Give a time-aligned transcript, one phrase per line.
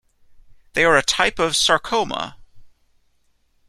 [0.73, 2.35] They are a type of sarcoma.